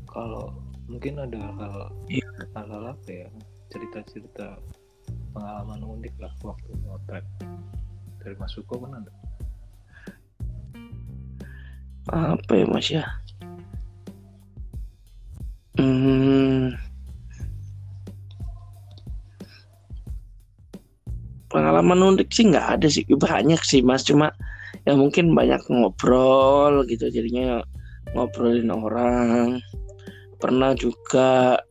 Kalau 0.10 0.54
mungkin 0.86 1.18
ada 1.18 1.42
hal 1.58 1.76
Iya. 2.10 2.26
hal-hal 2.58 2.94
apa 2.94 3.10
ya? 3.10 3.28
Cerita-cerita 3.74 4.58
pengalaman 5.34 5.82
unik 5.82 6.14
lah 6.20 6.34
waktu 6.44 6.70
motret. 6.86 7.26
Dari 8.22 8.36
Mas 8.38 8.54
Suko 8.54 8.78
kan 8.86 9.02
ada 9.02 9.12
apa 12.12 12.54
ya 12.58 12.66
mas 12.68 12.88
ya 12.92 13.06
hmm, 15.80 16.76
pengalaman 21.52 22.16
unik 22.16 22.30
sih 22.32 22.48
nggak 22.48 22.68
ada 22.80 22.88
sih. 22.88 23.04
Banyak 23.08 23.62
sih 23.64 23.84
mas. 23.84 24.08
Cuma 24.08 24.32
ya 24.88 24.96
mungkin 24.96 25.36
banyak 25.36 25.62
ngobrol 25.70 26.84
gitu. 26.88 27.08
Jadinya 27.12 27.62
ngobrolin 28.16 28.72
orang. 28.72 29.60
Pernah 30.42 30.74
juga 30.74 31.62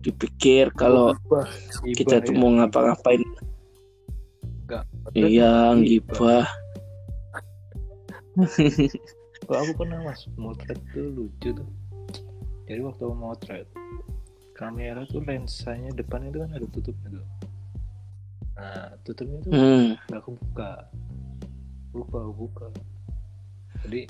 dipikir 0.00 0.70
kalau 0.78 1.12
kita 1.82 2.22
tuh 2.22 2.34
mau 2.34 2.54
ngapa-ngapain. 2.56 3.20
Iya 5.14 5.74
gibah. 5.82 6.46
Kalau 9.46 9.58
aku 9.62 9.72
pernah 9.78 9.98
mas 10.02 10.26
motret 10.34 10.80
tuh 10.90 11.06
lucu 11.14 11.54
tuh. 11.54 11.68
Jadi 12.66 12.80
waktu 12.82 13.04
motret 13.14 13.66
kamera 14.58 15.06
tuh 15.06 15.22
lensanya 15.22 15.92
depannya 15.94 16.34
itu 16.34 16.38
kan 16.42 16.50
ada 16.50 16.66
tutupnya 16.66 17.08
tuh. 17.14 17.26
Nah 18.56 18.88
tutupnya 19.06 19.38
tuh 19.46 19.52
hmm. 19.54 19.86
nggak 20.10 20.20
aku 20.20 20.30
buka, 20.34 20.72
lupa 21.94 22.16
aku 22.26 22.32
buka. 22.34 22.66
Jadi 23.86 24.02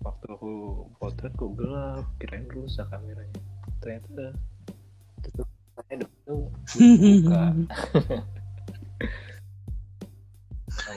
waktu 0.00 0.26
aku 0.32 0.50
potret 0.96 1.32
kok 1.36 1.52
gelap, 1.58 2.04
kirain 2.16 2.48
rusak 2.48 2.88
kameranya. 2.88 3.40
Ternyata 3.84 4.32
tutupnya 5.20 5.94
depan 6.08 6.20
tuh 6.24 6.42
buka. 6.48 7.42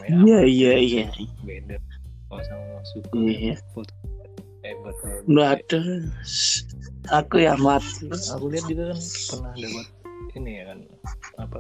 Iya 0.05 0.45
iya 0.45 0.73
iya 0.77 1.03
beda. 1.41 1.81
Kalau 2.29 2.43
sama 2.45 2.65
masuk 2.79 3.03
Iya. 3.25 3.57
foto. 3.73 4.14
Nggak 5.25 5.50
ada. 5.62 5.81
Aku 7.22 7.38
ya 7.38 7.53
mat 7.62 7.86
aku 8.34 8.45
lihat 8.50 8.65
juga 8.65 8.93
kan 8.93 9.00
pernah 9.29 9.53
dapat 9.53 9.88
ini 10.36 10.51
ya 10.57 10.63
kan 10.74 10.79
apa 11.38 11.60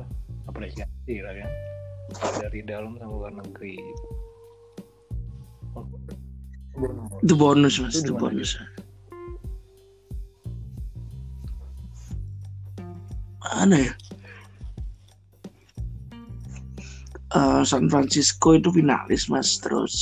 apresiasi 0.49 1.21
lah 1.21 1.33
kan 1.37 1.51
dari 2.41 2.59
dalam 2.65 2.97
sama 2.97 3.13
luar 3.13 3.33
negeri. 3.37 3.77
Oh, 5.75 5.85
bonus. 6.73 7.09
itu 7.21 7.33
bonus 7.35 7.75
mas. 7.77 7.93
Itu 7.93 7.99
itu 8.01 8.09
di 8.09 8.13
mana 8.13 8.21
bonus. 8.23 8.51
Mana 13.45 13.77
ya? 13.77 13.93
Eh, 17.35 17.61
San 17.67 17.85
Francisco 17.91 18.57
itu 18.57 18.73
finalis 18.73 19.29
mas. 19.29 19.61
Terus 19.61 19.93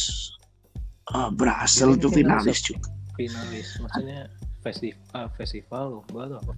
eh, 1.12 1.30
Brasil 1.36 2.00
itu 2.00 2.08
finalis 2.08 2.64
juga 2.64 2.93
finalis 3.14 3.78
maksudnya 3.80 4.30
festival 4.64 5.26
festival 5.36 5.84
lomba 6.00 6.22
atau 6.32 6.38
apa? 6.42 6.54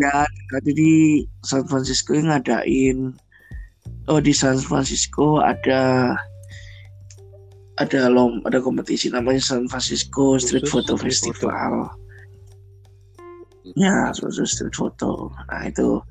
Ya 0.00 0.24
jadi 0.64 1.24
San 1.44 1.68
Francisco 1.68 2.16
yang 2.16 2.32
ngadain 2.32 3.12
oh 4.08 4.18
di 4.18 4.32
San 4.32 4.58
Francisco 4.58 5.38
ada 5.44 6.16
ada 7.80 8.00
lom 8.08 8.40
ada 8.48 8.58
kompetisi 8.58 9.12
namanya 9.12 9.40
San 9.40 9.68
Francisco 9.68 10.40
Street 10.40 10.64
Khusus 10.64 10.72
Photo 10.72 10.94
street 10.96 11.12
Festival. 11.12 11.72
Ya 13.78 14.10
khusus 14.10 14.58
street 14.58 14.74
photo. 14.74 15.30
Nah 15.48 15.70
itu 15.70 16.02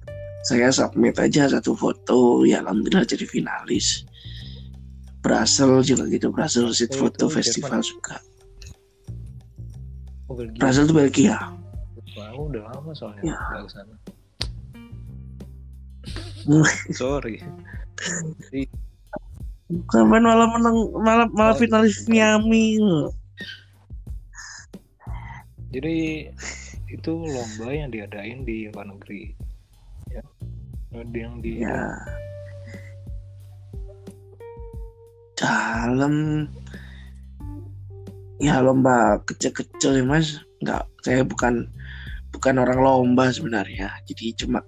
saya 0.47 0.71
submit 0.71 1.19
aja 1.19 1.51
satu 1.51 1.75
foto 1.75 2.47
ya 2.47 2.63
alhamdulillah 2.63 3.05
jadi 3.05 3.27
finalis. 3.27 4.07
Brasil 5.21 5.85
juga 5.85 6.09
gitu 6.09 6.33
Brasil 6.33 6.65
Street 6.73 6.97
Oh, 6.97 7.05
Photo 7.05 7.29
Festival 7.29 7.85
juga 7.85 8.17
oh 10.31 10.35
Belgia 10.39 10.59
Brasil 10.63 10.87
itu 10.87 10.95
Belgia. 10.95 11.35
Wah, 12.15 12.31
udah 12.31 12.63
lama 12.71 12.91
soalnya 12.95 13.23
Ya. 13.27 13.35
nggak 13.35 13.67
ke 13.67 13.71
sana 13.75 13.95
sorry. 16.97 17.37
Kemarin 19.93 20.25
malah 20.25 20.47
menang 20.57 20.77
malah 20.97 21.27
malah 21.29 21.53
Oh, 21.53 21.59
finalis 21.59 22.01
Miami? 22.09 22.81
Jadi 25.69 26.27
itu 26.89 27.11
lomba 27.13 27.69
yang 27.71 27.93
diadain 27.93 28.41
di 28.43 28.67
luar 28.73 28.89
negeri 28.89 29.31
ya. 30.11 30.23
Yang 30.91 31.33
di 31.45 31.51
ya. 31.61 31.93
Dalam 35.37 36.49
ya 38.41 38.57
lomba 38.57 39.21
kecil-kecil 39.29 40.01
ya 40.01 40.03
mas. 40.03 40.41
Nggak 40.65 40.83
saya 41.05 41.21
bukan 41.21 41.69
bukan 42.33 42.55
orang 42.57 42.81
lomba 42.81 43.29
sebenarnya. 43.29 43.93
Jadi 44.09 44.33
cuma 44.33 44.65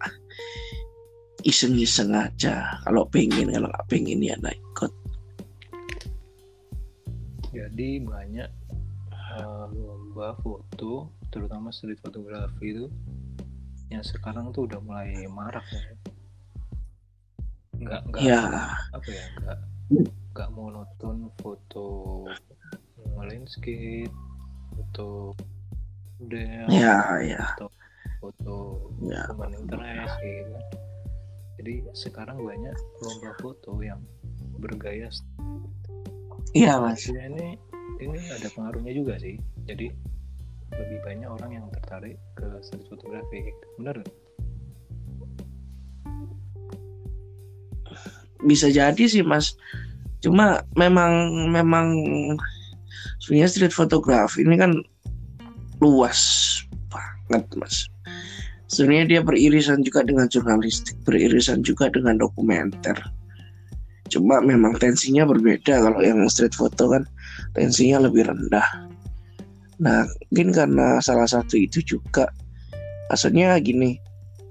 iseng-iseng 1.42 2.13
aja. 2.13 2.77
Kalau 2.86 3.10
pengen 3.10 3.50
kalau 3.50 3.68
nggak 3.68 3.88
pengen 3.89 4.22
ya 4.22 4.38
nggak 4.38 4.53
ikut. 4.53 4.92
Jadi 7.50 7.89
banyak 8.06 8.50
eh, 9.10 9.65
lomba 9.74 10.38
foto 10.46 11.10
terutama 11.34 11.74
street 11.74 11.98
fotografi 11.98 12.77
itu 12.77 12.86
yang 13.89 14.06
sekarang 14.06 14.53
tuh 14.53 14.70
udah 14.70 14.80
mulai 14.86 15.25
marak 15.25 15.65
ya. 15.74 15.82
Nggak 17.82 18.01
nggak 18.13 18.22
ya. 18.22 18.42
apa 18.94 19.10
ya 19.10 19.25
nggak 19.42 19.60
nggak 20.34 20.50
monoton 20.53 21.30
foto 21.42 21.89
landscape 23.17 24.10
foto 24.74 25.36
model 26.19 26.67
ya 26.72 27.19
ya. 27.24 27.43
foto 28.22 28.89
ya. 29.03 29.24
human 29.31 29.51
interest 29.55 30.15
gitu 30.24 30.51
kan. 30.51 30.65
jadi 31.60 31.74
sekarang 31.93 32.38
banyak 32.43 32.75
lomba 33.03 33.31
foto 33.39 33.79
yang 33.83 34.00
bergaya 34.60 35.12
iya 36.53 36.77
mas. 36.77 37.10
Ya, 37.10 37.27
ini 37.27 37.57
ini 37.98 38.19
ada 38.29 38.48
pengaruhnya 38.53 38.93
juga 38.93 39.17
sih. 39.17 39.41
Jadi 39.65 39.89
lebih 40.74 41.00
banyak 41.01 41.29
orang 41.29 41.51
yang 41.62 41.65
tertarik 41.74 42.17
ke 42.38 42.45
street 42.62 42.86
fotografi. 42.89 43.50
Benar 43.81 44.01
nggak? 44.01 44.15
bisa 48.43 48.67
jadi 48.69 49.03
sih 49.07 49.24
mas. 49.24 49.55
Cuma 50.19 50.63
memang 50.75 51.31
memang 51.51 51.88
sebenarnya 53.24 53.50
street 53.56 53.72
photography 53.72 54.44
ini 54.44 54.60
kan 54.60 54.84
luas 55.80 56.20
banget 56.92 57.48
mas. 57.56 57.88
Sebenarnya 58.68 59.06
dia 59.08 59.22
beririsan 59.24 59.80
juga 59.88 60.03
dengan 60.03 60.27
jurnalistik 60.27 61.00
beririsan 61.08 61.63
juga 61.63 61.88
dengan 61.88 62.20
dokumenter. 62.20 63.00
Cuma 64.12 64.44
memang 64.44 64.75
tensinya 64.75 65.24
berbeda 65.24 65.80
kalau 65.88 66.03
yang 66.03 66.20
street 66.27 66.51
photo 66.51 66.92
kan 66.92 67.08
tensinya 67.56 68.03
lebih 68.03 68.27
rendah. 68.27 68.68
Nah 69.80 70.03
mungkin 70.27 70.51
karena 70.51 71.00
salah 71.00 71.30
satu 71.30 71.56
itu 71.56 71.80
juga 71.80 72.27
maksudnya 73.08 73.56
gini 73.63 73.96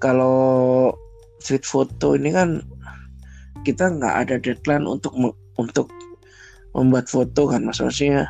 kalau 0.01 0.89
street 1.37 1.67
photo 1.69 2.17
ini 2.17 2.33
kan 2.33 2.65
kita 3.61 3.85
nggak 3.85 4.15
ada 4.27 4.35
deadline 4.41 4.89
untuk 4.89 5.13
untuk 5.61 5.93
membuat 6.73 7.05
foto 7.05 7.53
kan 7.53 7.69
maksudnya 7.69 8.25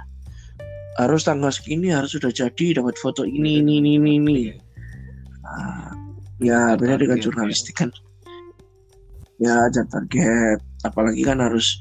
harus 0.97 1.25
tanggal 1.25 1.49
segini 1.49 1.89
harus 1.89 2.13
sudah 2.13 2.29
jadi 2.29 2.77
dapat 2.77 2.95
foto 3.01 3.25
ini 3.25 3.61
ini 3.61 3.81
ini 3.81 3.91
ini, 3.97 4.11
ini. 4.21 4.39
Nah, 5.41 5.89
ya 6.37 6.77
beda 6.77 7.01
dengan 7.01 7.17
jurnalistik 7.17 7.81
kan. 7.81 7.89
Ya 9.41 9.67
ada 9.67 9.81
target 9.89 10.61
apalagi 10.85 11.25
kan 11.25 11.41
harus 11.41 11.79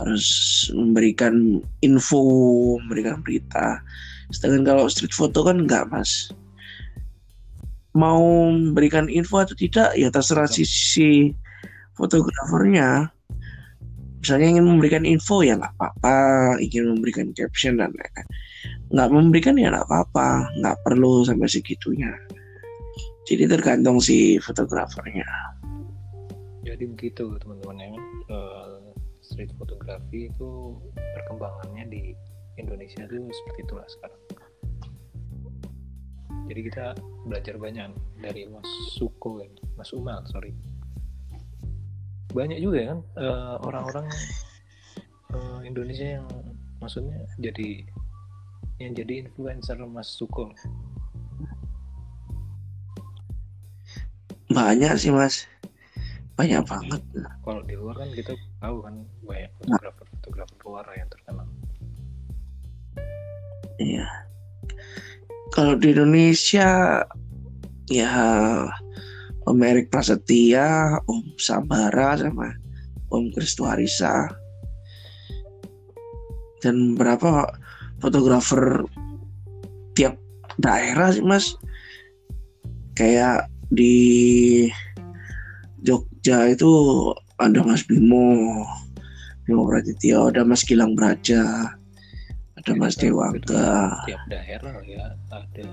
harus 0.00 0.26
memberikan 0.72 1.60
info 1.84 2.22
memberikan 2.80 3.20
berita. 3.20 3.82
Sedangkan 4.32 4.74
kalau 4.74 4.88
street 4.88 5.12
photo 5.12 5.44
kan 5.44 5.62
enggak 5.66 5.84
mas. 5.92 6.32
Mau 7.94 8.50
memberikan 8.50 9.06
info 9.06 9.38
atau 9.38 9.54
tidak 9.54 9.94
ya 9.94 10.10
terserah 10.10 10.50
si, 10.50 10.66
si 10.66 11.30
fotografernya. 11.94 13.12
Misalnya 14.18 14.58
ingin 14.58 14.66
memberikan 14.66 15.04
info 15.04 15.44
ya 15.44 15.54
nggak 15.54 15.78
apa-apa. 15.78 16.18
Ingin 16.58 16.96
memberikan 16.96 17.30
caption 17.36 17.78
dan 17.78 17.94
lain-lain. 17.94 18.26
Nggak 18.92 19.08
memberikan 19.12 19.56
ya 19.56 19.72
nggak 19.72 19.86
apa-apa. 19.88 20.48
Nggak 20.60 20.76
perlu 20.84 21.24
sampai 21.24 21.48
segitunya. 21.48 22.12
Jadi 23.24 23.48
tergantung 23.48 24.04
si 24.04 24.36
fotografernya. 24.36 25.24
Jadi 26.64 26.84
begitu 26.84 27.36
teman-teman 27.40 27.80
ya. 27.80 27.88
Eh, 28.28 28.76
street 29.24 29.52
fotografi 29.56 30.28
itu 30.28 30.76
perkembangannya 30.92 31.84
di 31.88 32.02
Indonesia 32.60 33.08
itu 33.08 33.24
seperti 33.32 33.60
itulah 33.64 33.88
sekarang. 33.88 34.20
Jadi 36.44 36.60
kita 36.68 36.86
belajar 37.24 37.56
banyak 37.56 37.88
dari 38.20 38.44
Mas 38.52 38.68
Suko 38.92 39.40
ini 39.40 39.56
Mas 39.80 39.88
Umal 39.96 40.20
sorry. 40.28 40.52
Banyak 42.36 42.60
juga 42.60 42.78
ya 42.84 42.88
kan 42.92 43.00
eh, 43.16 43.56
orang-orang 43.64 44.06
eh, 45.32 45.60
Indonesia 45.64 46.20
yang 46.20 46.28
maksudnya 46.84 47.24
jadi 47.40 47.88
yang 48.82 48.92
jadi 48.94 49.26
influencer 49.26 49.78
Mas 49.86 50.10
Suko? 50.10 50.50
Banyak 54.50 54.94
sih 54.98 55.10
mas. 55.14 55.46
Banyak 56.34 56.66
banget. 56.66 57.02
Kalau 57.46 57.62
di 57.62 57.74
luar 57.78 58.02
kan 58.02 58.10
kita 58.10 58.34
tahu 58.58 58.82
kan 58.82 58.94
banyak 59.22 59.50
fotografer 59.58 60.06
fotografer 60.18 60.58
luar 60.66 60.86
yang 60.94 61.08
terkenal. 61.10 61.46
Iya. 63.78 64.06
Kalau 65.54 65.78
di 65.78 65.94
Indonesia 65.94 67.02
ya 67.86 68.10
Om 69.44 69.58
Erik 69.62 69.90
Prasetya, 69.90 70.98
Om 71.06 71.38
Sabara 71.38 72.18
sama 72.18 72.50
Om 73.10 73.30
Kristuarisa 73.30 74.26
dan 76.64 76.96
berapa 76.96 77.44
fotografer 78.04 78.84
tiap 79.96 80.20
daerah 80.60 81.08
sih 81.08 81.24
mas. 81.24 81.56
Kayak 82.94 83.48
di 83.72 84.68
Jogja 85.82 86.52
itu 86.52 86.70
ada 87.42 87.58
Mas 87.66 87.82
Bimo 87.82 88.62
Bimo 89.48 89.66
Pratityo 89.66 90.30
ada 90.30 90.46
Mas 90.46 90.62
Gilang 90.62 90.94
Braja 90.94 91.74
ada 92.54 92.72
Mas 92.78 92.94
Jadi, 92.94 93.10
Dewangga. 93.10 93.98
Tiap 94.06 94.22
daerah 94.30 94.78
ya 94.86 95.10
ada 95.28 95.66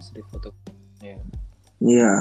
street 0.00 0.26
foto. 0.32 0.50
Ya 1.04 1.20
Iya. 1.84 2.14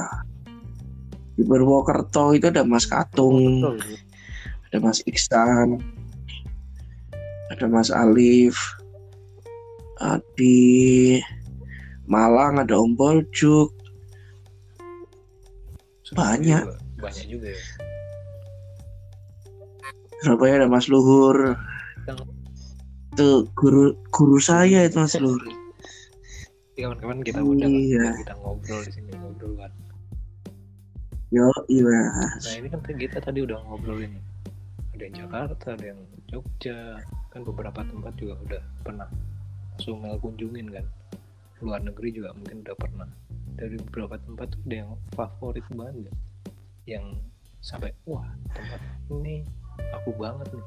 Di 1.34 1.42
Purwokerto 1.48 2.36
itu 2.36 2.46
ada 2.52 2.62
Mas 2.62 2.86
Katung, 2.86 3.64
betul 3.64 3.98
ada 4.74 4.90
Mas 4.90 5.06
Iksan, 5.06 5.78
ada 7.54 7.66
Mas 7.70 7.94
Alif, 7.94 8.58
di 10.36 11.20
Malang 12.04 12.60
ada 12.60 12.76
Om 12.76 12.94
Boljuk, 12.94 13.72
Banyak. 16.14 16.62
juga, 16.62 16.78
banyak 17.00 17.26
juga 17.26 17.48
ya 17.50 17.64
Surabaya 20.22 20.64
ada 20.64 20.68
Mas 20.72 20.88
Luhur. 20.88 21.58
Yang- 22.08 22.32
Itu 23.14 23.28
guru 23.54 23.92
guru 24.10 24.38
saya 24.40 24.88
itu 24.88 24.96
Mas 24.96 25.14
Luhur. 25.16 25.42
Kawan-kawan 26.80 27.22
kita 27.22 27.38
undang 27.40 27.70
Iya. 27.70 28.18
kita 28.18 28.34
ngobrol 28.40 28.82
di 28.82 28.92
sini 28.92 29.12
ngobrol 29.14 29.54
kan 29.56 29.70
Yo, 31.30 31.50
iya. 31.66 32.02
nah 32.14 32.54
ini 32.58 32.70
kan 32.70 32.82
kita 32.86 33.18
tadi 33.18 33.42
udah 33.42 33.58
ngobrolin 33.66 34.14
ya. 34.14 34.22
ada 34.94 35.04
yang 35.04 35.16
Jakarta 35.18 35.74
ada 35.74 35.86
yang 35.94 36.02
Jogja 36.30 36.98
kan 37.30 37.42
beberapa 37.42 37.82
tempat 37.82 38.14
juga 38.18 38.38
udah 38.42 38.62
pernah 38.82 39.10
Sumel 39.78 40.18
kunjungin 40.20 40.70
kan 40.70 40.86
luar 41.60 41.80
negeri 41.80 42.12
juga 42.12 42.36
mungkin 42.36 42.62
udah 42.62 42.76
pernah 42.76 43.08
dari 43.56 43.78
beberapa 43.80 44.20
tempat 44.20 44.52
tuh 44.52 44.62
ada 44.68 44.76
yang 44.84 44.92
favorit 45.14 45.66
banget 45.72 46.12
yang 46.84 47.06
sampai 47.60 47.96
wah 48.04 48.28
tempat 48.52 48.82
ini 49.10 49.48
aku 49.96 50.12
banget 50.14 50.48
nih 50.52 50.66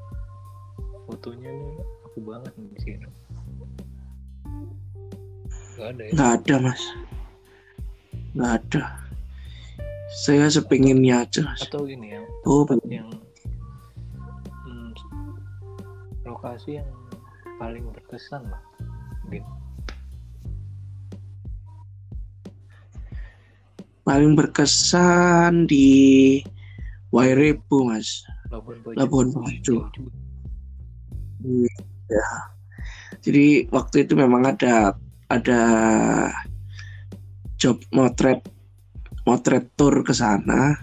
fotonya 1.05 1.51
nih 1.53 1.75
aku 2.09 2.19
banget 2.25 2.53
nih 2.57 2.69
di 2.73 2.81
sini 2.81 3.07
nggak 5.77 5.89
ada 5.93 6.03
ya 6.03 6.13
Nggak 6.17 6.33
ada 6.41 6.55
Mas. 6.59 6.83
Nggak 8.33 8.53
ada. 8.57 8.83
Saya 10.17 10.49
sepinginnya 10.49 11.29
aja 11.29 11.45
Mas. 11.45 11.61
atau 11.69 11.85
ini 11.85 12.17
yang 12.17 12.25
Oh, 12.49 12.65
pengen. 12.65 12.89
yang 13.05 13.11
hmm, 14.65 14.91
lokasi 16.25 16.81
yang 16.81 16.89
paling 17.61 17.85
berkesan 17.93 18.49
lah 18.49 18.63
gitu 19.31 19.57
paling 24.07 24.39
berkesan 24.39 25.67
di 25.67 26.39
Wairebo 27.11 27.91
Mas. 27.91 28.23
Labuan 28.95 29.35
Bajo. 29.35 29.91
Ya. 32.07 32.29
Jadi 33.19 33.67
waktu 33.75 34.07
itu 34.07 34.15
memang 34.15 34.47
ada 34.47 34.95
ada 35.27 35.63
job 37.59 37.83
motret 37.91 38.47
motret 39.27 39.75
tour 39.75 40.07
ke 40.07 40.15
sana. 40.15 40.79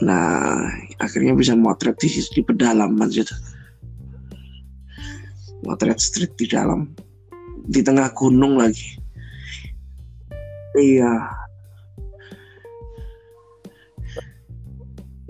Nah, 0.00 0.64
akhirnya 0.96 1.36
bisa 1.36 1.52
motret 1.52 2.00
di, 2.00 2.08
di 2.08 2.40
pedalaman 2.40 3.12
situ. 3.12 3.36
Motret 5.62 5.98
street 5.98 6.34
di 6.38 6.46
dalam 6.50 6.90
di 7.66 7.80
tengah 7.82 8.10
gunung 8.14 8.58
lagi. 8.58 8.98
Iya. 10.78 11.12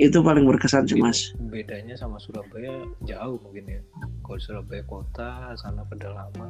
Itu 0.00 0.24
paling 0.24 0.48
berkesan 0.48 0.88
sih, 0.88 0.98
Mas. 0.98 1.30
bedanya 1.52 1.92
sama 1.94 2.16
Surabaya 2.16 2.80
jauh 3.04 3.36
mungkin 3.44 3.68
ya 3.68 3.80
kalau 4.24 4.40
Surabaya 4.40 4.80
kota 4.88 5.52
sana 5.60 5.84
pedalaman 5.84 6.48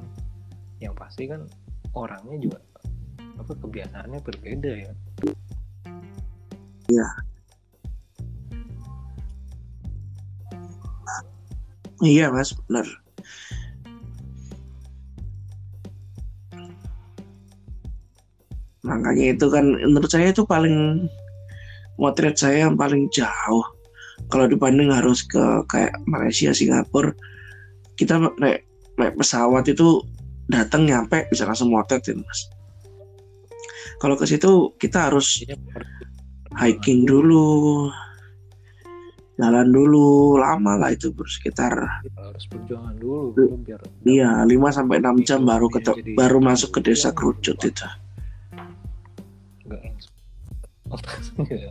yang 0.79 0.95
pasti 0.95 1.27
kan 1.27 1.51
orangnya 1.99 2.39
juga 2.39 2.63
apa 3.35 3.51
kebiasaannya 3.59 4.23
berbeda 4.23 4.73
ya 4.87 4.93
Iya. 6.93 7.09
Iya 12.03 12.27
mas, 12.35 12.53
benar. 12.67 12.87
Makanya 18.93 19.25
itu 19.33 19.47
kan 19.49 19.65
menurut 19.65 20.11
saya 20.13 20.29
itu 20.29 20.45
paling 20.45 21.09
motret 21.97 22.37
saya 22.37 22.69
yang 22.69 22.77
paling 22.77 23.09
jauh. 23.09 23.65
Kalau 24.29 24.45
dibanding 24.45 24.93
harus 24.93 25.25
ke 25.25 25.41
kayak 25.67 25.97
Malaysia, 26.05 26.53
Singapura, 26.53 27.13
kita 27.97 28.21
naik, 28.37 28.69
naik 29.01 29.17
pesawat 29.17 29.65
itu 29.69 30.05
datang 30.47 30.85
nyampe 30.85 31.25
bisa 31.33 31.49
langsung 31.49 31.73
motret 31.73 32.05
ya 32.05 32.15
mas. 32.17 32.41
Kalau 33.97 34.15
ke 34.21 34.29
situ 34.29 34.77
kita 34.77 35.09
harus 35.11 35.41
Iya, 35.47 35.57
hiking 36.59 37.09
dulu, 37.09 37.89
jalan 39.41 39.69
dulu, 39.73 40.37
lama 40.39 40.77
lah 40.77 40.91
itu 40.93 41.11
sekitar 41.25 41.73
harus 42.19 42.45
perjuangan 42.51 42.95
dulu 42.99 43.33
biar 43.63 43.81
Iya, 44.05 44.31
5 44.45 44.69
sampai 44.71 44.99
6 45.01 45.23
jam 45.23 45.41
baru 45.47 45.67
ketok, 45.71 45.99
Jadi- 45.99 46.15
baru 46.19 46.39
masuk 46.43 46.79
ke 46.79 46.81
desa 46.93 47.15
kerucut 47.15 47.57
itu. 47.63 47.87
Langsung 50.99 51.45
Iya. 51.47 51.71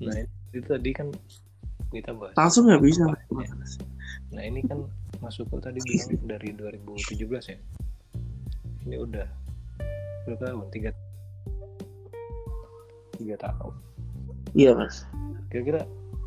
nah 0.00 0.14
itu 0.50 0.58
tadi 0.60 0.90
kan 0.90 1.08
kita 1.88 2.10
bahas 2.10 2.34
Langsung 2.34 2.66
nggak 2.66 2.82
bisa. 2.82 3.06
manfaatnya. 3.06 3.46
nah 4.30 4.42
ini 4.42 4.60
kan 4.62 4.82
masuk 5.18 5.46
ke 5.46 5.56
tadi 5.60 5.78
bilang 5.80 6.10
dari 6.32 6.48
2017 6.52 7.22
ya 7.48 7.58
ini 8.84 8.96
udah 8.98 9.26
berapa 10.24 10.42
tahun 10.44 10.68
tiga 10.70 10.90
tiga 13.14 13.36
tahun 13.38 13.74
Iya, 14.52 14.70
Mas. 14.72 15.02
kira-kira 15.48 15.82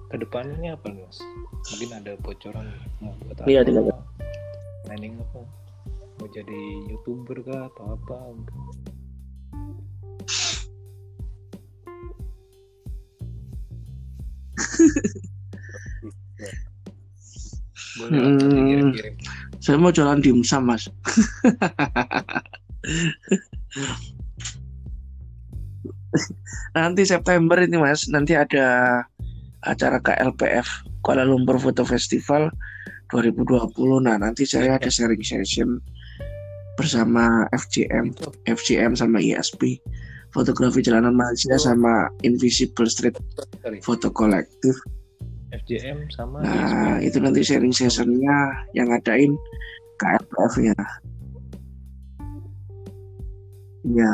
ke 0.08 0.16
depannya 0.18 0.56
ini 0.58 0.70
apa 0.70 0.88
nih 0.88 1.00
mas 1.02 1.20
mungkin 1.68 1.90
ada 1.94 2.12
bocoran 2.18 2.68
mau 3.00 3.12
buat 3.22 3.38
apa 3.38 3.48
Iya, 3.48 3.60
tiga 3.62 3.82
planning 4.84 5.16
apa 5.18 5.40
mau 6.18 6.28
jadi 6.30 6.60
youtuber 6.88 7.38
kah 7.42 7.68
atau 7.68 7.94
apa 7.94 8.16
Hmm. 17.98 18.94
Saya 19.58 19.82
mau 19.82 19.90
jualan 19.90 20.22
dimsum, 20.22 20.70
Mas. 20.70 20.86
nanti 26.78 27.02
September 27.10 27.58
ini, 27.58 27.82
Mas, 27.82 28.06
nanti 28.06 28.38
ada 28.38 29.02
acara 29.66 29.98
KLPF 29.98 30.86
Kuala 31.02 31.26
Lumpur 31.26 31.58
Photo 31.58 31.82
Festival 31.84 32.54
2020. 33.10 34.06
Nah, 34.06 34.22
nanti 34.22 34.46
saya 34.46 34.78
ada 34.78 34.90
sharing 34.92 35.26
session 35.26 35.82
bersama 36.78 37.50
FGM, 37.56 38.14
itu 38.14 38.30
FGM 38.46 38.94
sama 38.94 39.18
ISP. 39.18 39.82
Fotografi 40.32 40.84
jalanan 40.84 41.16
Malaysia 41.16 41.56
sama 41.56 42.12
Invisible 42.22 42.86
Street 42.86 43.16
Foto 43.82 44.12
Kolektif. 44.12 44.76
FJM 45.48 46.12
sama 46.12 46.44
Nah, 46.44 47.00
ISP. 47.00 47.08
itu 47.08 47.18
nanti 47.24 47.40
sharing 47.42 47.72
sessionnya 47.72 48.36
yang 48.76 48.92
ngadain 48.92 49.32
KLPF 49.96 50.54
ya. 50.62 50.80
Iya. 53.88 54.14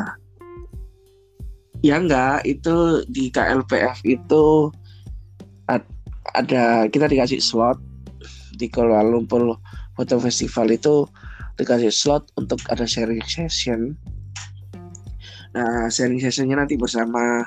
Ya 1.84 1.94
enggak, 2.00 2.46
itu 2.48 3.02
di 3.10 3.28
KLPF 3.28 4.00
itu 4.06 4.70
ad- 5.68 5.90
ada 6.32 6.88
kita 6.88 7.10
dikasih 7.10 7.42
slot 7.42 7.76
di 8.56 8.70
Kuala 8.70 9.04
Lumpur 9.04 9.58
Foto 9.92 10.16
Festival 10.16 10.72
itu 10.72 11.04
dikasih 11.58 11.90
slot 11.92 12.30
untuk 12.40 12.62
ada 12.70 12.86
sharing 12.88 13.20
session. 13.26 13.98
Nah, 15.54 15.86
sharing 15.86 16.18
sessionnya 16.18 16.58
nanti 16.58 16.74
bersama 16.74 17.46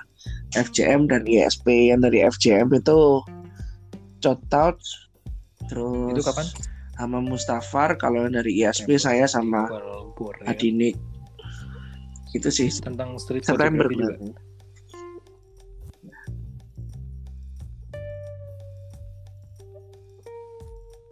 FJM 0.56 1.12
dan 1.12 1.28
ISP 1.28 1.92
yang 1.92 2.00
dari 2.00 2.24
FJM 2.24 2.72
itu 2.72 3.20
Cotout 4.24 4.80
terus 5.68 6.16
itu 6.16 6.24
kapan? 6.24 6.48
sama 6.96 7.20
Mustafar 7.20 8.00
kalau 8.00 8.24
yang 8.24 8.34
dari 8.34 8.64
ISP 8.64 8.96
saya 8.96 9.28
sama 9.28 9.68
Kuala 9.68 10.00
Lumpur 10.02 10.34
ya. 10.42 10.56
Adinik 10.56 10.96
itu 12.32 12.50
sih. 12.50 12.70
Tentang 12.80 13.20
street 13.20 13.44
September 13.44 13.88
juga. 13.92 14.16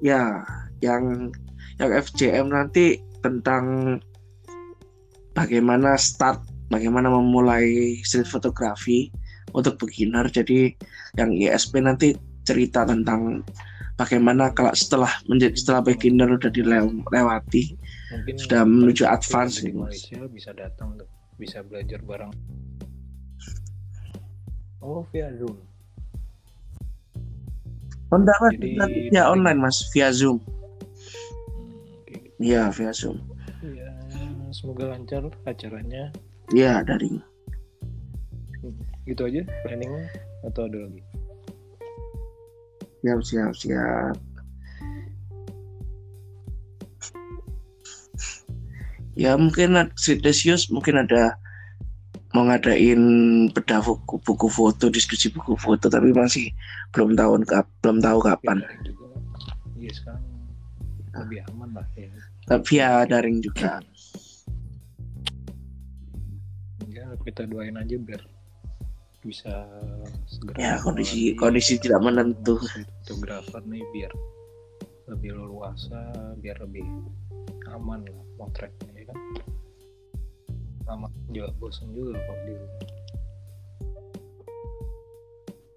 ya 0.03 0.45
yang 0.85 1.33
yang 1.81 1.91
FJM 1.97 2.53
nanti 2.53 3.01
tentang 3.25 3.97
bagaimana 5.33 5.97
start 5.97 6.45
bagaimana 6.69 7.11
memulai 7.11 7.99
street 8.01 8.29
photography 8.29 9.11
untuk 9.53 9.79
beginner. 9.79 10.27
Jadi 10.29 10.73
yang 11.19 11.31
ISP 11.31 11.81
nanti 11.81 12.15
cerita 12.45 12.85
tentang 12.85 13.41
bagaimana 13.97 14.53
kalau 14.53 14.75
setelah 14.75 15.09
menjadi 15.25 15.55
setelah 15.57 15.81
beginner 15.81 16.29
udah 16.29 16.51
dilewati 16.51 17.73
mungkin 18.13 18.35
sudah 18.37 18.61
menuju 18.67 19.03
advance 19.07 19.63
gitu. 19.63 19.81
Malaysia 19.81 20.21
bisa 20.29 20.51
datang 20.53 20.99
tuh 20.99 21.09
bisa 21.35 21.65
belajar 21.65 21.99
bareng. 22.05 22.31
Oh 24.85 25.01
via 25.09 25.33
zoom. 25.33 25.57
Oh, 28.13 28.21
enggak, 28.21 28.37
Mas. 28.37 28.53
Jadi 28.53 28.69
daring. 28.77 29.17
online 29.17 29.59
mas. 29.59 29.77
Via 29.91 30.13
zoom. 30.13 30.37
Hmm, 30.37 32.37
iya 32.37 32.69
via 32.69 32.93
zoom. 32.93 33.17
Ya 33.65 33.89
semoga 34.53 34.93
lancar 34.93 35.25
acaranya 35.43 36.13
iya 36.53 36.85
daring 36.85 37.23
gitu 39.05 39.21
aja 39.29 39.41
planningnya 39.65 40.09
atau 40.45 40.65
ada 40.65 40.77
lagi? 40.81 41.01
Siap 43.05 43.19
siap 43.21 43.53
siap. 43.53 44.17
Ya 49.15 49.37
mungkin 49.39 49.77
Sidesius 49.95 50.67
mungkin 50.73 50.99
ada 50.99 51.37
mau 52.35 52.43
ngadain 52.51 52.99
bedah 53.55 53.79
buku, 53.79 54.19
buku 54.19 54.51
foto 54.51 54.91
diskusi 54.91 55.31
buku 55.31 55.55
foto 55.55 55.87
tapi 55.87 56.11
masih 56.11 56.51
belum 56.91 57.15
tahu 57.15 57.45
belum 57.79 57.97
tahu 58.01 58.19
kapan. 58.25 58.59
Juga. 58.83 59.05
Iya 59.79 59.91
sekarang 59.93 60.25
lebih 61.15 61.39
aman 61.53 61.69
lah 61.77 61.87
ya. 61.95 62.09
Tapi 62.49 62.61
via 62.75 63.07
daring 63.07 63.39
juga 63.39 63.79
kita 67.25 67.43
doain 67.43 67.73
aja 67.73 67.97
biar 67.97 68.21
bisa 69.19 69.65
segera 70.29 70.57
Ya, 70.57 70.73
kondisi- 70.77 71.33
lagi. 71.33 71.39
kondisi 71.41 71.73
tidak 71.77 71.97
menentu. 71.99 72.61
fotografer 73.01 73.61
nih 73.65 73.81
biar 73.91 74.13
lebih 75.07 75.33
leluasa 75.33 75.97
biar 76.37 76.61
lebih 76.61 76.85
aman 77.67 78.05
lah 78.05 78.25
motretnya 78.37 78.89
ya 78.93 79.05
kan? 79.05 79.17
Lama 80.85 81.09
juga 81.27 81.49
bosan 81.57 81.89
juga 81.91 82.13
kok 82.15 82.37
di 82.45 82.53
rumah. 82.53 82.81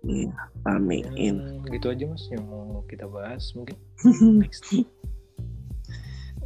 Iya, 0.05 0.33
amin. 0.67 1.05
Hmm, 1.13 1.65
gitu 1.69 1.89
aja 1.89 2.05
mas 2.07 2.25
yang 2.29 2.45
mau 2.45 2.81
kita 2.85 3.05
bahas 3.05 3.53
mungkin. 3.53 3.77
Next 4.41 4.69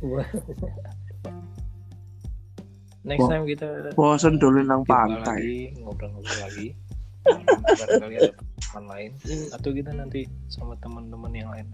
next 3.03 3.27
time 3.27 3.45
kita 3.47 3.93
bosan 3.99 4.39
dulu 4.39 4.63
nang 4.63 4.87
pantai. 4.87 5.75
ngobrol-ngobrol 5.79 6.39
lagi. 6.43 6.75
Barangkali 7.27 8.15
ada 8.19 8.35
teman 8.35 8.85
lain. 8.91 9.11
Atau 9.55 9.71
kita 9.71 9.91
nanti 9.95 10.27
sama 10.51 10.75
teman-teman 10.83 11.33
yang 11.35 11.51
lain. 11.51 11.67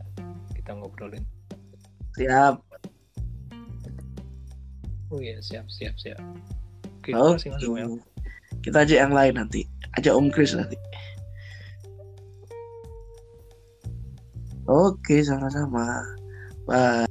Kita 0.52 0.76
ngobrolin. 0.76 1.24
Siap. 2.16 2.54
Oh 5.08 5.20
iya 5.24 5.40
siap 5.40 5.64
siap 5.72 5.96
siap. 5.96 6.20
Oke 7.00 7.16
Oh, 7.16 7.32
kasih 7.32 7.56
mas 7.56 7.64
kita 8.60 8.84
aja 8.84 8.94
yang 9.06 9.12
lain 9.16 9.34
nanti. 9.38 9.64
Aja 9.96 10.12
Om 10.12 10.28
Kris 10.28 10.52
nanti. 10.52 10.76
Oke 14.68 15.24
sama-sama. 15.24 16.04
Bye 16.68 17.08